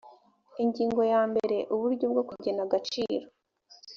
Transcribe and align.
ingingo 0.63 1.01
ya 1.13 1.21
mbere 1.31 1.57
uburyo 1.73 2.05
bwo 2.11 2.23
kugena 2.29 2.61
agaciro 2.67 3.25